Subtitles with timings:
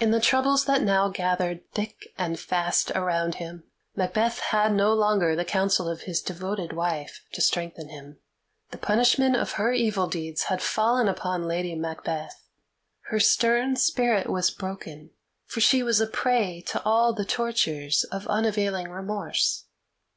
[0.00, 3.62] In the troubles that now gathered thick and fast around him,
[3.94, 8.18] Macbeth had no longer the counsel of his devoted wife to strengthen him.
[8.72, 12.48] The punishment of her evil deeds had fallen upon Lady Macbeth.
[13.10, 15.10] Her stern spirit was broken,
[15.46, 19.66] for she was a prey to all the tortures of unavailing remorse.